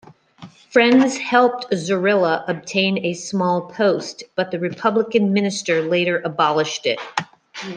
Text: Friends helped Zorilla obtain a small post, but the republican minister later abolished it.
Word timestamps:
Friends 0.71 1.19
helped 1.19 1.71
Zorilla 1.73 2.43
obtain 2.49 3.05
a 3.05 3.13
small 3.13 3.69
post, 3.71 4.23
but 4.35 4.49
the 4.49 4.57
republican 4.57 5.31
minister 5.31 5.83
later 5.83 6.19
abolished 6.25 6.87
it. 6.87 6.99